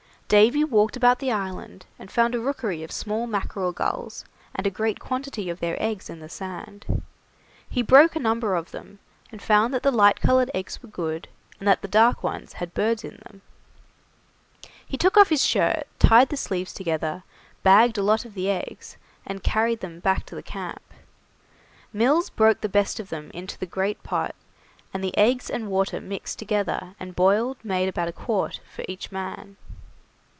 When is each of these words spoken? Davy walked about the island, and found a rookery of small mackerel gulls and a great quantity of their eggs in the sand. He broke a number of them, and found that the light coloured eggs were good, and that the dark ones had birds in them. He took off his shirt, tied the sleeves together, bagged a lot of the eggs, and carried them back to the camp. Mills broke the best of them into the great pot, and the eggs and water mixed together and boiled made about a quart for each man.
Davy 0.41 0.63
walked 0.63 0.95
about 0.95 1.19
the 1.19 1.29
island, 1.33 1.85
and 1.99 2.09
found 2.09 2.33
a 2.33 2.39
rookery 2.39 2.83
of 2.83 2.91
small 2.93 3.27
mackerel 3.27 3.73
gulls 3.73 4.23
and 4.55 4.65
a 4.65 4.69
great 4.69 4.97
quantity 4.97 5.49
of 5.49 5.59
their 5.59 5.75
eggs 5.83 6.09
in 6.09 6.21
the 6.21 6.29
sand. 6.29 7.03
He 7.69 7.81
broke 7.81 8.15
a 8.15 8.19
number 8.19 8.55
of 8.55 8.71
them, 8.71 8.99
and 9.29 9.41
found 9.41 9.73
that 9.73 9.83
the 9.83 9.91
light 9.91 10.21
coloured 10.21 10.49
eggs 10.53 10.81
were 10.81 10.87
good, 10.87 11.27
and 11.59 11.67
that 11.67 11.81
the 11.81 11.87
dark 11.89 12.23
ones 12.23 12.53
had 12.53 12.73
birds 12.73 13.03
in 13.03 13.21
them. 13.25 13.41
He 14.87 14.95
took 14.97 15.17
off 15.17 15.27
his 15.27 15.43
shirt, 15.43 15.85
tied 15.99 16.29
the 16.29 16.37
sleeves 16.37 16.71
together, 16.71 17.23
bagged 17.61 17.97
a 17.97 18.01
lot 18.01 18.23
of 18.23 18.33
the 18.33 18.49
eggs, 18.49 18.95
and 19.27 19.43
carried 19.43 19.81
them 19.81 19.99
back 19.99 20.25
to 20.27 20.35
the 20.35 20.41
camp. 20.41 20.81
Mills 21.91 22.29
broke 22.29 22.61
the 22.61 22.69
best 22.69 23.01
of 23.01 23.09
them 23.09 23.31
into 23.33 23.57
the 23.59 23.65
great 23.65 24.01
pot, 24.01 24.33
and 24.93 25.03
the 25.03 25.17
eggs 25.17 25.49
and 25.49 25.67
water 25.67 25.99
mixed 25.99 26.39
together 26.39 26.95
and 27.01 27.17
boiled 27.17 27.57
made 27.65 27.89
about 27.89 28.07
a 28.07 28.13
quart 28.13 28.61
for 28.73 28.85
each 28.87 29.11
man. 29.11 29.57